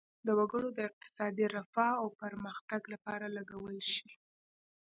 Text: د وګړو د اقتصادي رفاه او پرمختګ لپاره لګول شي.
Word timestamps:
د 0.25 0.27
وګړو 0.39 0.69
د 0.73 0.79
اقتصادي 0.89 1.45
رفاه 1.55 1.93
او 2.01 2.07
پرمختګ 2.21 2.81
لپاره 2.93 3.25
لګول 3.37 3.77
شي. 3.93 4.09